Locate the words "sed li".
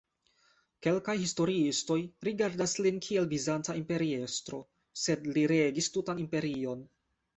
5.03-5.45